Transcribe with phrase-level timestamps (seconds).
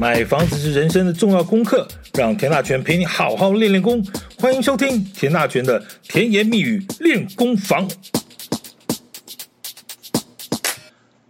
[0.00, 4.00] 买房子是人生的重要功课，让田大权陪你好好练练功。
[4.38, 7.88] 欢迎收听田大权的甜言蜜语练功房。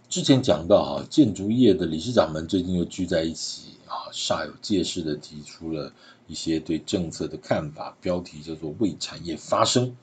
[0.07, 5.91] 之前讲到啊，建筑业的理事长们最近又聚在一起啊，煞有介事的提出了
[6.27, 9.97] 一些对政策的看法，标题叫做“为产业发声”，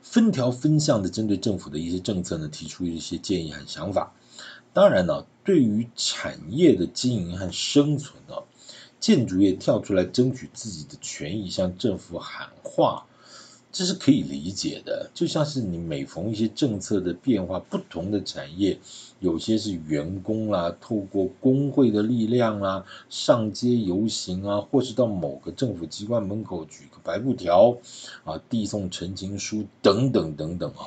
[0.00, 4.14] 分条分项的针对政府的一些政策呢，提出一些建议和想法。
[4.72, 8.34] 当然呢，对于产业的经营和生存呢，
[9.00, 13.06] 建筑业跳出来争取自己的权益，向政府喊话，
[13.72, 15.10] 这是可以理解的。
[15.14, 18.78] 就像是你每逢一些政策的变化，不同的产业，
[19.18, 27.76] 有些是员工啦，透过工会的力量啦，上街游行啊，或是到某个政府机关门口举个白布条
[28.24, 30.86] 啊，递送陈情书等等等等啊。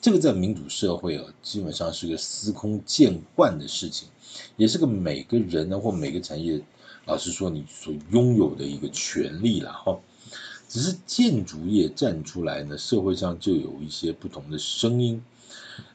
[0.00, 4.08] 这个在民主社会啊，基本上是个司空见惯的事情，
[4.56, 6.60] 也是个每个人呢或每个产业，
[7.04, 9.98] 老实说你所拥有的一个权利了哈。
[10.72, 15.22] 只是建筑业站出来呢，社会上就有一些不同的声音，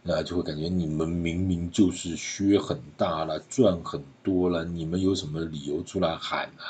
[0.03, 6.61] 那就会感觉你们明明就是削很大了，赚很多了，你们有什么理由出来喊呢？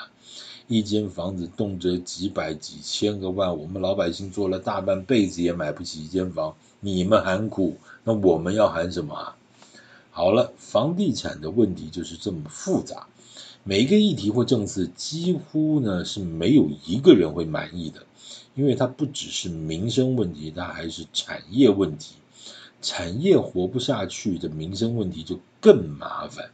[0.70, 6.56] 一间房子动辄几百几千个万，我们老百姓做了大半辈子也买不起一间房。
[6.80, 9.36] 你们喊苦，那我们要喊什么啊？
[10.12, 13.06] 好了，房地产的问题就是这么复杂，
[13.70, 18.06] 每一个议题或政策几乎呢是没有一个人会满意的，
[18.56, 22.16] 因为它不只是民生问题，它还是产业问题，
[22.82, 26.50] 产业活不下去的民生问题就更麻烦。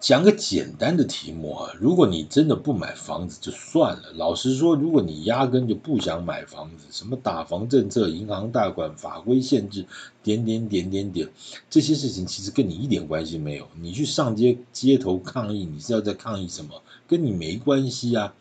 [0.00, 4.12] 讲个简单的题目啊，如果你真的不买房子就算了。
[4.14, 9.86] 老实说，如果你压根就不想买房子，什么打房政策、银行贷款、法规限制，
[10.22, 11.28] 点点点点点，
[11.68, 13.66] 这些事情其实跟你一点关系没有。
[13.80, 16.80] 你去上街街头抗议，你是要在抗议什么？
[17.08, 18.34] 跟你没关系啊。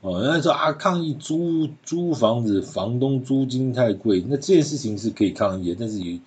[0.00, 6.18] 哦，人家说啊，抗议租租房子，房东租金太贵，那这件事情是可以抗议的，但是有。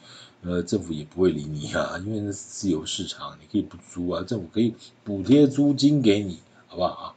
[0.44, 7.16] 呃，政府也不会理你啊， 因为那是自由市场，你可以不租啊，政府可以补贴租金给你，好不好啊？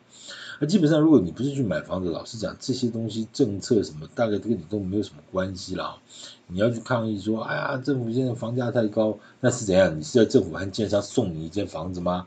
[0.59, 5.99] 那基本上，如果你不是去买房子，老实讲，这些东西政策什么，大概跟你都没有什么关系了。
[6.47, 9.99] 你要去抗议说，哎呀，政府现在房价太高，那是怎样？
[9.99, 12.27] 你是要政府和建商送你一间房子吗？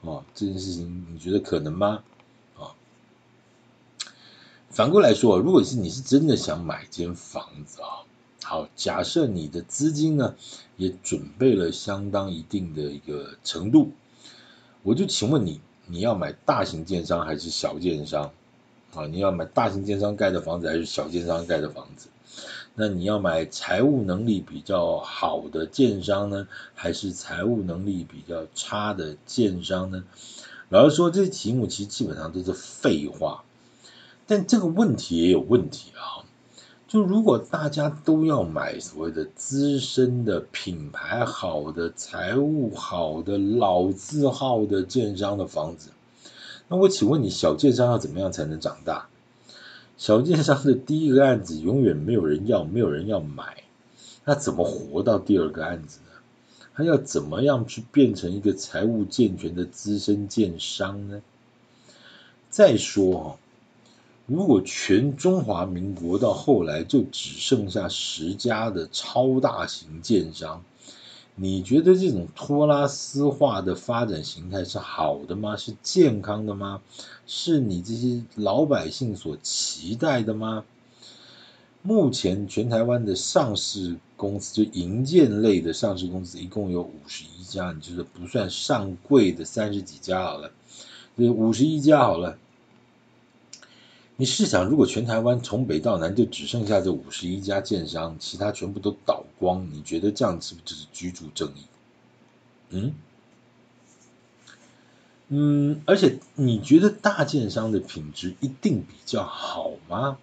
[0.00, 2.02] 哦，这件事情你觉得可能吗？
[2.58, 2.72] 啊，
[4.70, 8.07] 反过来说，如果是你是真的想买间房子啊。
[8.48, 10.34] 好，假设你的资金呢
[10.78, 13.90] 也准备了相当一定的一个程度，
[14.82, 18.32] 我就请问你，你要买大型建商还是小建商？
[18.94, 22.08] 啊，你要买大型建商盖的房子还是小建商盖的房子？
[22.74, 30.04] 那你要买财务能力比较好的建商呢，还是财务能力比较差的建商呢？
[30.70, 33.44] 老实说，这些题目其实基本上都是废话，
[34.26, 36.24] 但这个问题也有问题啊。
[36.88, 45.90] 就如果大家都要买所谓的资深的品牌好的财务好的老字号的建商的房子，
[46.66, 49.06] 那我请问你，小建商要怎么样才能长大？
[49.98, 53.64] 小建商的第一个案子永远没有人要，没有人要买，
[54.24, 56.12] 那怎么活到第二个案子呢？
[56.74, 61.20] 他要怎么样去变成一个财务健全的资深建商呢？
[62.48, 63.36] 再说哈。
[64.28, 70.62] 如果全中华民国到后来就只剩下十家的超大型建商，
[71.34, 75.56] 你觉得这种托拉斯化的发展形态是好的吗？
[75.56, 76.82] 是健康的吗？
[77.26, 80.62] 是你这些老百姓所期待的吗？
[81.80, 90.50] 目前全台湾的上市公司，就银建类的上市公司，一共有五十一家，你就是不算上柜的三十几家好了，
[91.16, 92.36] 这，五十一家好了。
[94.20, 101.62] 你试想，如果全台湾从北到南就只剩下这五十一家建商，其他全部都倒光，你觉得这样是不是就是居住正义？
[102.70, 102.94] 嗯
[105.28, 110.18] 嗯，而且你觉得大建商的品质一定比较好吗？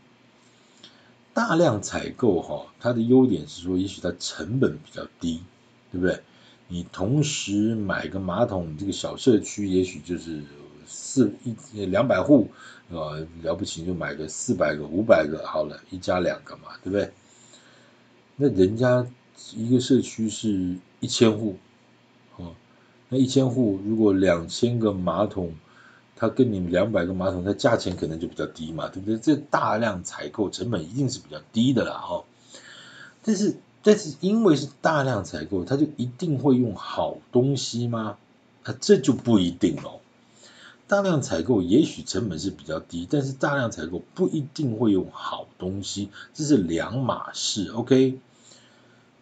[1.34, 5.42] 大量采购哈，它的优点是说，也许它成本比较低，
[5.94, 6.22] 对不对？
[6.68, 10.44] 你同时买个马桶，这个小社区也许就是。
[10.88, 12.50] 四一两百户
[12.92, 17.12] 啊，了不起就买个四百个五百个好了，一家两个嘛，对不对？
[18.36, 19.06] 那人家
[19.56, 21.56] 一个社区是一千户，
[22.38, 22.54] 哦，
[23.10, 25.54] 那一千户如果两千个马桶，
[26.16, 29.18] 它跟你们两百个马桶，它价钱可能就比较低嘛，对不对？
[29.18, 32.24] 这大量采购成本一定是比较低的啦，哈。
[33.24, 38.18] 但是但是因为是大量采购，他就一定会用好东西吗？
[38.64, 40.02] 啊这就不一定喽。
[40.88, 47.70] 大量采购也许成本是比较低，但是大量采购不一定会有好东西，这是两码事。
[47.70, 48.20] OK，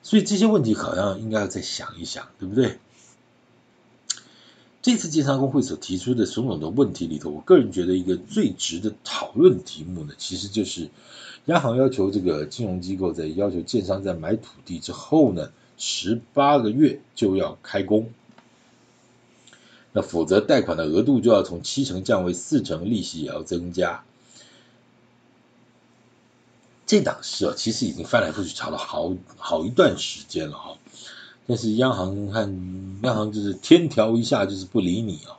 [0.02, 2.80] 所以这些问题好像应该要再想一想，对不对？
[4.82, 10.90] 这次建商工会所提出的种种的问题里头，我个人觉得一个最值得讨论题目呢，其实就是
[11.46, 18.10] 央行要求这个金融机构在要求建商在买土地之后呢，十八个月就要开工。
[19.94, 24.04] 那否则贷款的额度就要从七成降为四成，利息也要增加。
[26.86, 30.78] 这档事啊，其实已经翻来覆去吵了好好一段时间了哈。
[31.46, 35.38] 但是央行看央行就是天条一下就是不理你啊。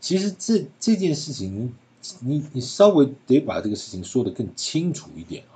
[0.00, 1.74] 其实这这件事情，
[2.20, 5.55] 你你稍微得把这个事情说得更清楚一点啊。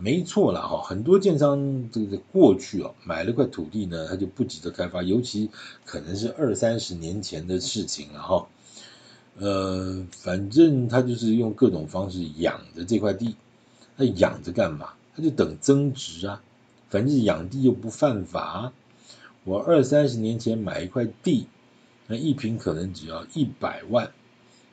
[0.00, 5.50] 没错了哈，很多建商这个过去啊买了块土地呢，他就不急着开发，尤其
[5.84, 8.48] 可能是二三十年前的事情了哈。
[9.38, 13.36] 呃，反正他就是用各种方式养着这块地，
[13.98, 14.94] 他养着干嘛？
[15.14, 16.42] 他就等增值啊。
[16.88, 18.72] 反正养地又不犯法。
[19.44, 21.46] 我二三十年前买一块地，
[22.06, 24.12] 那一平可能只要一百万，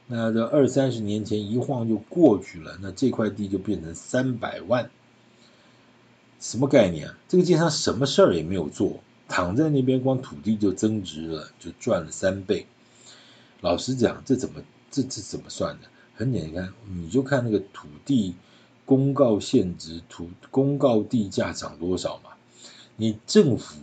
[0.07, 4.89] 那这二三十年前一晃就过去了，那这块地就变成三百万。
[6.39, 7.17] 什么概念啊？
[7.27, 12.65] 这个建商什么事儿也没有做，躺在那边，光土地就增值了，就赚了三倍。
[13.61, 14.61] 老实讲，这怎么
[14.91, 15.87] 这这怎么算的？
[16.15, 18.35] 很简单，你就看那个土地
[18.85, 22.31] 公告现值，土公告地价涨多少嘛。
[22.95, 23.75] 你政府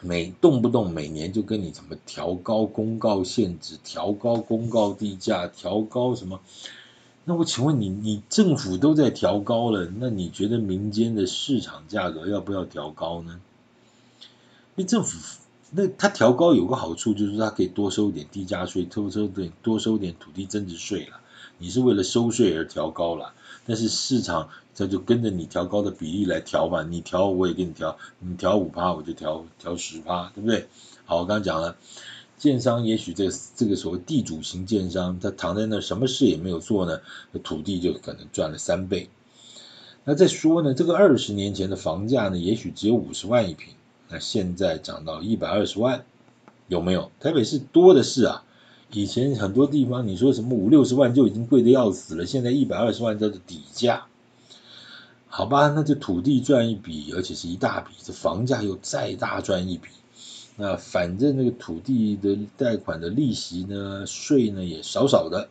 [0.00, 6.40] 每动不动每年就跟你怎么调高公告现值，调高公告地价，调高什么？
[7.28, 13.40] 那我请问你，你政府都在调高了，那你觉得民间的市场价格要不要调高呢？
[14.76, 15.18] 因为政府
[15.72, 21.18] 那它调高有个好处，就是它可以多收一点地价税，多收点多收点土地增值税了。
[21.58, 23.34] 你是为了收税而调高了，
[23.66, 30.68] 但是市场它就跟着你调高的比例来调嘛，你调我也给你调，你调五趴我就调调十趴，对不对？
[31.06, 31.76] 好，我刚讲了。
[32.38, 37.00] 建商也许这个这个所谓地主型建商，他躺在那什么事也没有做呢，
[37.32, 39.08] 那土地就可能赚了三倍。
[40.04, 43.74] 那再说呢，这个二十年前的房价呢，也许只有五十万一平，
[44.08, 46.04] 那现在涨到一百二十万，
[46.68, 47.10] 有没有？
[47.20, 48.44] 台北市多的是啊，
[48.92, 54.06] 以前很多地方你说什么五六十万就已经贵的要死了，现在一百二十万叫做底价。
[55.28, 59.88] 好吧，那这土地赚一笔，而且是一大笔，这房价又再大赚一笔。
[60.58, 65.50] 那反正那个土地的贷款的利息呢，税呢也少少的，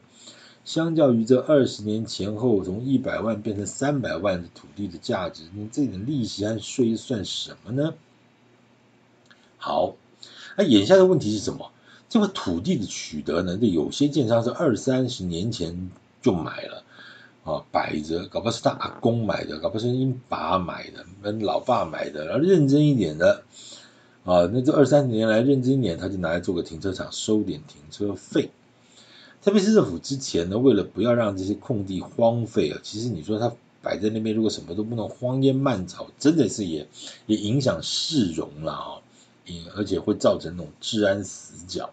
[0.64, 7.94] 相较于这二十年前后从一百万变成三百万的土地的价值，那这点利息和税算什么呢？
[9.58, 9.96] 好，
[10.58, 11.72] 那眼下的问题是什么？
[12.10, 15.92] 这个土地的取得呢，这有些建商是二三十年前
[16.22, 16.84] 就买了
[17.44, 23.44] 啊，摆着，搞不是他阿公买的，搞不是因爸买的，跟老爸买的，然后认真一点的。
[24.26, 28.50] 啊，那这二三十年来认真一点，他就拿来做个停车场，收点停车费。
[29.44, 36.88] 特别是政府之前呢，为了不要让这些空地荒废啊，其实你说它摆在那边，如果什么都不能，荒烟蔓草，真的是也
[37.28, 38.98] 也影响市容了啊，
[39.46, 41.92] 也而且会造成那种治安死角。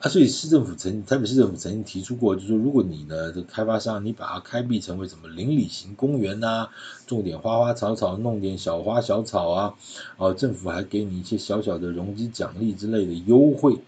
[0.00, 6.68] 啊，所以市政府曾台北市政府曾经提出过，就说，如果你呢，这开发商你把它开辟成为什么邻里型公园呐、
[7.08, 9.74] 种点花花草草，弄点小花小草啊，
[10.16, 13.78] 啊，政府还给你一些小小的容积奖励之类的优惠，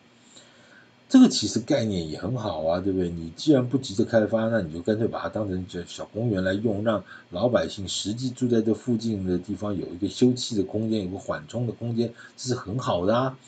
[1.09, 3.09] 这个其实概念也很好啊，对不对？
[3.09, 13.39] 你既然不急着开发，那你就干脆把它当成这小公园来用，让老百姓实际住在这附近的地方有一个休憩的空间，有个缓冲的空间，这是很好的啊。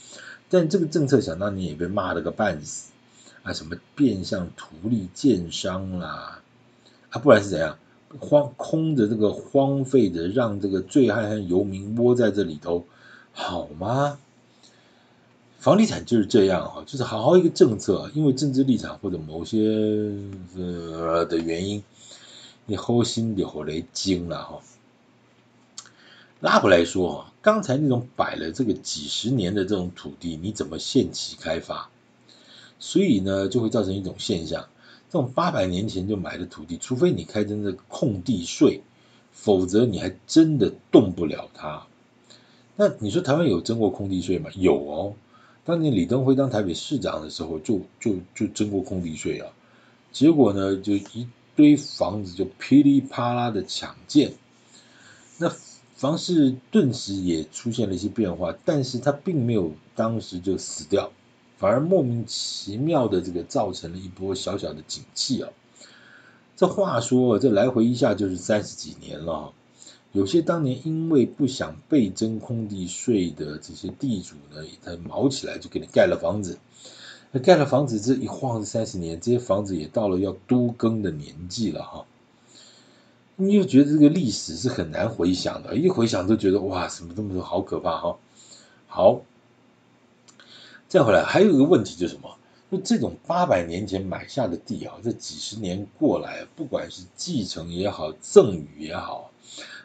[0.52, 2.92] 但这个政策想当年也被骂了个半死
[3.42, 3.54] 啊！
[3.54, 6.42] 什么变相图利建商啦，
[7.08, 7.78] 啊，不然是怎样？
[8.20, 12.84] 荒空着这个荒废的，让这个醉汉和游民窝在这里头，
[13.32, 14.18] 好吗？
[15.58, 20.12] 房地产就是这样哈，就是好好一个政策，因为政治立场或者某些
[20.54, 21.82] 呃的原因，
[22.66, 24.60] 你齁心的齁雷惊了哈。
[26.40, 31.90] 拉回来说，刚才那种摆了这个几十年的这种土地，你怎么限期开发？
[32.78, 34.68] 所以呢，就会造成一种现象：
[35.10, 38.80] 这种八百年前就买的土地，除非你开征这个空地税，
[39.32, 41.84] 否则你还真的动不了它。
[42.76, 44.48] 那你说台湾有征过空地税吗？
[44.54, 45.14] 有哦，
[45.64, 49.50] 当年李登辉当台北市长的时候就，就就征过空地税啊。
[50.12, 54.32] 结果呢，就一堆房子就噼里啪啦的抢建，
[56.02, 61.12] 房市顿时也出现了一些变化，但是它并没有当时就死掉，
[61.58, 65.48] 反而莫名其妙的这个造成了一波小小的景气啊。
[66.56, 69.52] 这话说，这来回一下就是三十几年了。
[70.10, 76.58] 有些当年因为不想被征空地税的这些地主呢，他卯起来就给你盖了房子。
[77.30, 82.04] 那盖了房子这一晃是三十年，这些房子也到了要都更的年纪了哈。
[83.36, 88.18] 你就觉得这个历史是很难回想的，一回想都觉得哇，什么这么多好可怕哈。
[88.86, 89.22] 好，
[90.88, 92.36] 再回来还有一个问题就是什么？
[92.70, 99.30] 就这种八百年前买下的地啊，这几十年过来，不管是继承也好，赠与也好，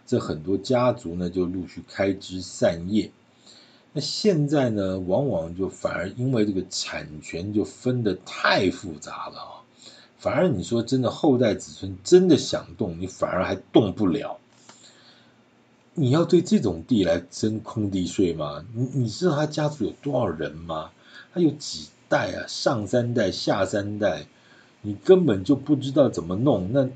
[0.06, 3.12] 这很多家族呢就陆续开枝散叶。
[3.92, 9.52] 那现在呢，往往就反而因为这个产权就分得太复杂了啊，
[10.18, 14.38] 反而你说真的后代子孙真的想动，你反而还动不了。
[15.94, 18.66] 你要对这种地来征空地税吗？
[18.74, 20.92] 你你知道他家族有多少人吗？
[21.34, 21.88] 他有几？
[22.10, 24.28] 代啊，上三代、下三代，
[24.82, 26.72] 你根本就不知道怎么弄。
[26.72, 26.88] 那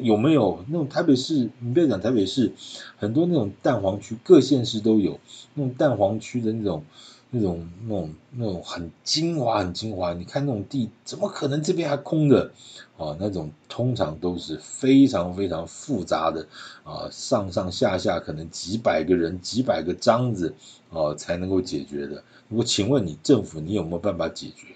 [0.00, 1.50] 有没有那种台北市？
[1.58, 2.52] 你不要讲台北市，
[2.96, 5.18] 很多那种蛋黄区，各县市都有
[5.54, 6.84] 那种蛋黄区的那种、
[7.30, 10.12] 那种、那种、那种很精华、很精华。
[10.12, 12.50] 你看那种地，怎么可能这边还空着？
[12.96, 16.46] 啊，那种通常都是非常非常复杂的
[16.82, 20.54] 啊，上上下下可能几百个人、几百个章子
[20.90, 22.22] 啊才能够解决的。
[22.48, 24.68] 我请问你，政府你有没有办法解决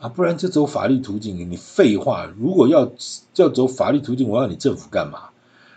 [0.00, 0.08] 啊？
[0.08, 1.36] 不然就走法律途径。
[1.48, 2.90] 你废话，如果要
[3.36, 5.28] 要走法律途径，我要你政府干嘛？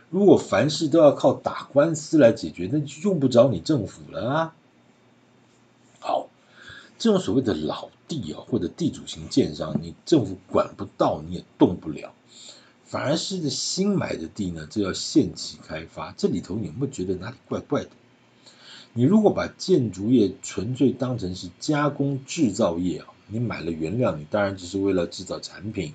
[0.09, 4.55] 如果凡事都要靠打官司来解决，那就用不着你政府了啊。
[7.03, 12.13] 这种所谓的老地啊，或者地主型建商，你政府管不到，你也动不了。
[12.86, 16.13] 反而是新买的地呢，就要限期开发。
[16.15, 17.89] 这里头你有没有觉得哪里怪怪的？
[18.93, 25.91] 你如果把建筑业纯粹当成是加工制造业啊，你买了原料，你当然只是为了制造产品，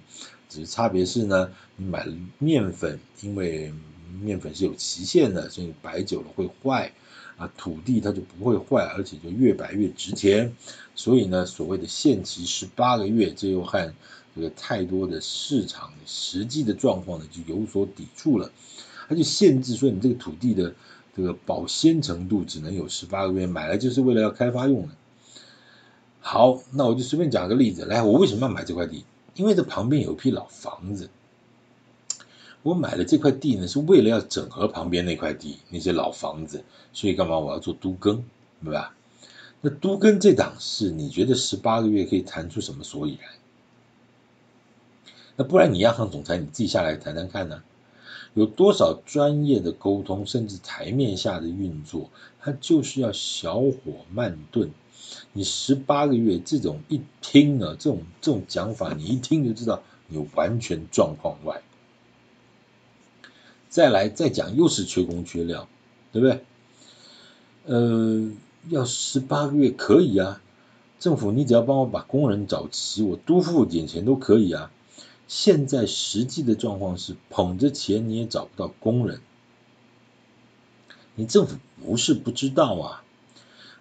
[0.50, 3.72] 只是差别是呢，你买了面粉，因为
[4.20, 6.92] 面粉是有期限的，所以摆久了会坏
[7.38, 10.54] 啊，土地它就不会坏，而且就越摆越值钱，
[10.94, 13.94] 所以呢，所谓的限期十八个月，这又和
[14.36, 18.50] 这个太多的市场实际的状况呢就有所抵触了，
[19.08, 20.74] 它就限制说你这个土地的。
[21.16, 24.90] 这个保鲜程度只能有十八个月，买来就是为了要开发用的。
[26.20, 29.04] 好，那我就随便讲个例子，来，我为什么要买这块地？
[29.34, 31.10] 因为这旁边有一批老房子，
[32.62, 38.24] 我买了这块地呢，是为了要整合旁边那块地那些老房子，所以干嘛我要做都更，
[38.62, 38.94] 对吧？
[39.60, 43.30] 那都更这档事，你觉得十八个月可以谈出什么所以然？
[45.36, 47.62] 那不然你央行总裁你自己下来谈谈看呢？
[48.34, 52.10] 有多少专业的沟通，甚至台面下的运作，
[52.40, 54.70] 它就是要小火慢炖。
[55.32, 61.62] 你十八个月这种一听呢，这种这种讲法，你一听就知道你完全状况外。
[63.68, 65.68] 再来再讲，又是缺工缺料，
[66.12, 66.44] 对不对？
[67.66, 68.30] 呃，
[68.68, 70.40] 要十八个月可以啊，
[70.98, 74.70] 政府你只要帮我把工人找齐，我多付点钱都可以啊。
[75.26, 79.20] 现在实际的状况是，捧着钱你也找不到工人。
[81.14, 83.04] 你政府不是不知道啊，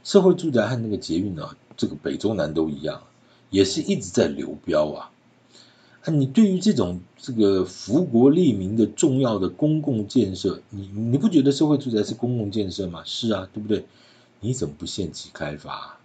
[0.03, 3.03] 社会住宅和那个捷运啊，这个北中南都一样，
[3.49, 5.11] 也是一直在流标啊。
[6.07, 13.03] 啊，你对于这种这个福国利民的重要的公共建设，你你不觉得社会住宅是公共建设吗？
[13.03, 13.85] 是啊，对不对？
[14.39, 15.97] 你怎么不限期开发？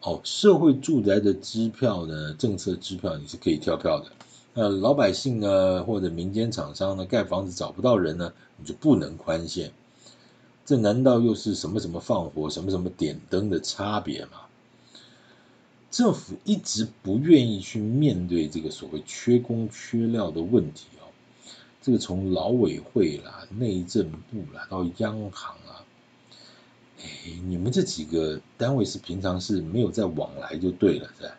[0.00, 4.06] 哦，社会住宅的支票呢，政策支票你是可以跳票的。
[4.54, 9.72] 呃，老百姓呢，或者民间厂商呢，盖房子找不到人呢，你就不能宽限。
[10.64, 14.45] 这难道又是什么什么放火、什么什么点灯的差别吗？
[15.96, 21.08] 政府一直不愿意去面对这个所谓缺工缺料的问题哦。
[21.80, 25.80] 这个从劳委会啦、内政部啦到央行啊，
[27.00, 27.06] 哎，
[27.46, 31.32] 你们这几个单位是平常是没有在往来就对了，是？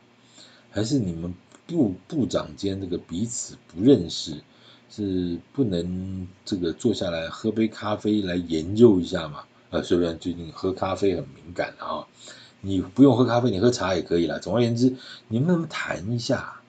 [0.72, 1.36] 还是你们？
[1.68, 4.42] 部部长间这个彼此不认识，
[4.90, 9.44] 是不能这个坐下来喝杯咖啡来研究一下嘛？
[9.70, 12.08] 呃，虽然最近喝咖啡很敏感啊，
[12.68, 14.40] 你不用喝咖啡，你喝茶也可以了。
[14.40, 14.96] 总而言之，
[15.30, 16.62] 你们能不能谈一下？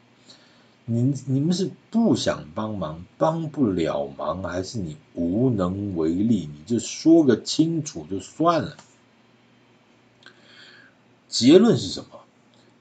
[0.85, 6.49] 你你们是不想帮忙，帮不了忙，还是你无能为力？
[6.51, 8.77] 你就说个清楚就算了。
[11.29, 12.21] 结论是什么？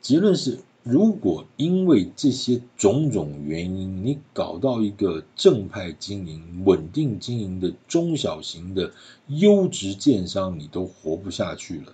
[0.02, 0.60] 结论是。
[0.90, 8.94] 如果因为这些种种原因，你搞到一个正派经营、稳定经营的中小型的
[9.28, 11.92] 优质建商，你都活不下去了，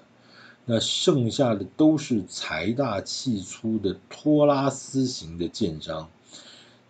[0.65, 6.09] 那剩下的都是财大气粗的托拉斯型的建商，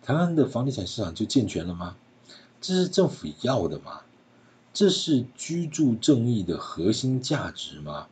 [0.02, 1.96] 台湾的房地产市场就健全了吗？
[2.60, 4.00] 这是政府要的吗？
[4.72, 8.06] 这是居住正义的核心价值吗？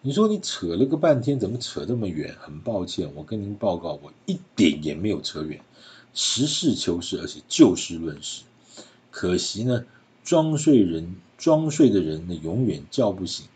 [0.00, 2.36] 你说你扯了个半天，怎么扯这么远？
[2.40, 5.60] 很抱歉，我跟您报告，我一点也没有扯远，
[6.14, 8.44] 实事求是，而且就事论事。
[9.10, 9.84] 可惜呢，
[10.22, 13.46] 装睡人装睡的人呢，永远叫不醒。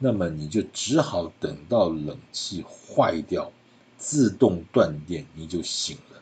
[0.00, 3.52] 那么你就只好等到冷气坏掉，
[3.96, 6.20] 自动断电，你就醒了。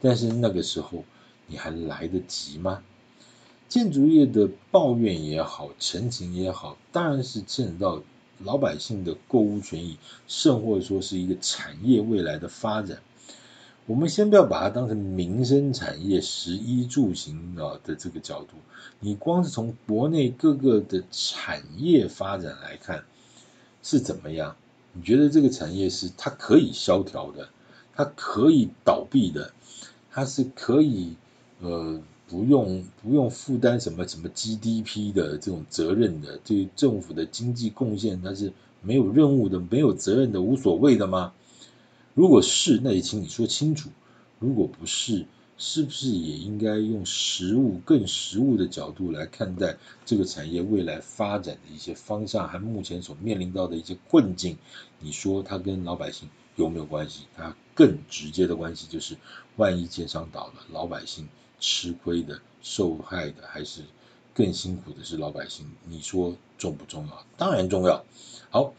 [0.00, 1.04] 但是那个时候
[1.46, 2.82] 你还来得及吗？
[3.68, 8.02] 建筑业的抱怨也好，陈情也好，当然是牵扯到。
[8.42, 13.02] 老百姓的购物权益，甚或者说是一个产业未来的发展，
[13.90, 18.50] 我们先不要把它当成民生产业、食衣住行啊的这个角度，
[19.00, 23.02] 你光是从国内各个的产业发展来看
[23.82, 24.54] 是怎么样？
[24.92, 27.48] 你觉得这个产业是它可以萧条的，
[27.92, 29.52] 它可以倒闭的，
[30.12, 31.16] 它是可以
[31.58, 32.00] 呃。
[32.28, 41.32] 不用不用负担什么什么 GDP 的这种责任的，对政府的经济贡献，它是没有任务的、没有责任的、无所谓的吗？
[42.14, 43.88] 如果是，那也请你说清楚；
[44.38, 45.26] 如果不是，
[45.56, 54.56] 是不是也应该用实物、更实物的角度来看待这个产业未来发展的一些方向，和目前所面临到的一些困境？
[54.98, 57.24] 你说它跟老百姓有没有关系？
[57.36, 59.16] 它更直接的关系就是，
[59.56, 61.28] 万一建商倒了，老百姓。
[61.62, 63.82] 吃亏的、受害的，还是
[64.32, 65.66] 更辛苦的是老百姓？
[65.84, 67.26] 你说重不重要？
[67.36, 68.02] 当然重要。
[68.48, 68.72] 好，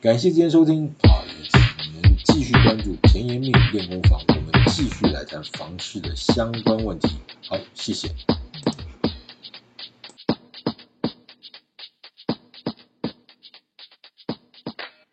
[0.00, 1.20] 感谢今天收听啊，
[2.24, 7.16] 继续关注甜言蜜语练功房，我们继续来谈房市的相关问题。
[7.48, 8.08] 好，谢谢。